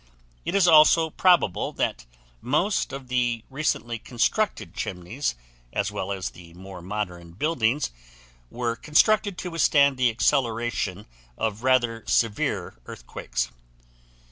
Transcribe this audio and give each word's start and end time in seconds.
It 0.45 0.55
is 0.55 0.67
also 0.67 1.11
probable 1.11 1.71
that 1.73 2.07
most 2.41 2.91
of 2.91 3.07
the 3.07 3.43
recently 3.51 3.99
constructed 3.99 4.73
chimneys 4.73 5.35
as 5.71 5.91
well 5.91 6.11
as 6.11 6.31
the 6.31 6.55
more 6.55 6.81
modern 6.81 7.33
buildings 7.33 7.91
were 8.49 8.75
constructed 8.75 9.37
to 9.37 9.51
withstand 9.51 9.97
the 9.97 10.09
acceleration 10.09 11.05
of 11.37 11.61
rather 11.61 12.03
severe 12.07 12.79
earthquakes. 12.87 13.51